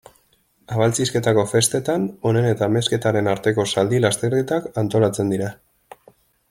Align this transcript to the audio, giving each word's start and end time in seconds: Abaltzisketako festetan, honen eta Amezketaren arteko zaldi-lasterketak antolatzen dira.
Abaltzisketako 0.75 1.43
festetan, 1.51 2.07
honen 2.31 2.47
eta 2.53 2.67
Amezketaren 2.71 3.29
arteko 3.35 3.67
zaldi-lasterketak 3.75 4.71
antolatzen 4.85 5.35
dira. 5.37 5.57